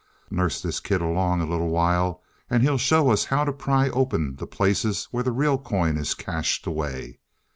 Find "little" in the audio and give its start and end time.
1.45-1.69